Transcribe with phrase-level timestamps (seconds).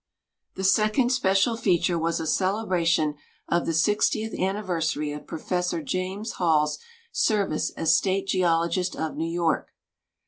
[0.55, 3.13] The second special feature was a celebration
[3.47, 6.79] of the sixtieth anniversary of Pi'ofessor James Hall's
[7.11, 9.75] service as State Geologist of New York.